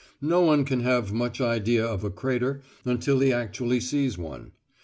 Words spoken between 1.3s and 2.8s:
idea of a crater